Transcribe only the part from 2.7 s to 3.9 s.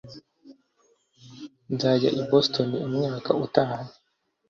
umwaka utaha